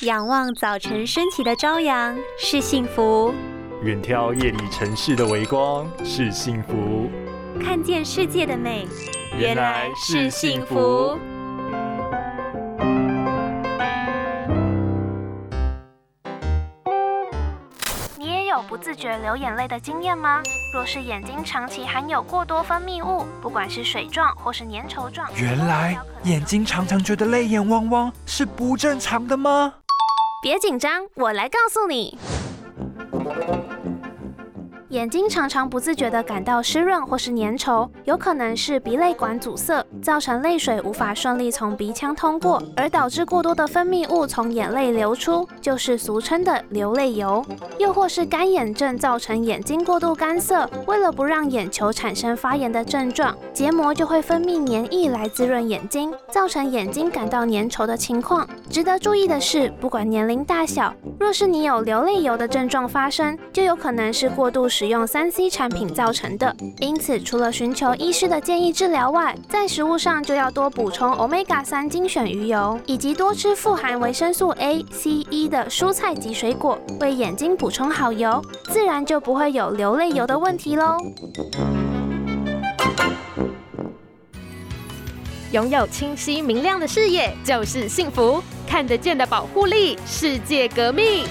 [0.00, 3.32] 仰望早晨升起的朝阳是幸福，
[3.84, 7.08] 远眺夜里城市的微光是幸福，
[7.62, 8.88] 看见世界的美
[9.38, 11.16] 原来是幸福。
[18.18, 20.42] 你也有不自觉流眼泪的经验吗？
[20.74, 29.72] 若是眼睛长期含有过多分泌物，不管是水状或是粘稠状，原来眼睛常常觉得泪眼汪汪是不正常的吗？
[30.44, 32.18] 别紧张，我来告诉你。
[34.94, 47.44] 眼睛常常不自觉地感到湿润或是粘稠，有可能是鼻泪管阻塞，造成泪水无法顺利从鼻腔通过，而导致过多的分泌物从眼泪流出，就是俗称的流泪油。
[47.76, 58.48] 又或是干眼症造成眼睛过度干涩，为了不让眼球产生发炎的症状，结膜就会分泌黏液来滋润眼睛，造成眼睛感到粘稠的情况。
[58.70, 66.54] 值得注意的是，不管年龄大小，若是你有流泪油的症状发生，就有可能是过度使使用三 C 产品造成的。
[66.78, 80.98] 因此，除了寻求医师的建议治疗外，在食物上就要多补充 Omega 三精选鱼油，以及多吃富含维生素 A、C、E 的蔬菜及水果，为眼睛补充好油，自然就不会有流泪油的问题喽。
[85.52, 91.24] 拥有清晰明亮的视野就是幸福，看得见的保护力，世界革命。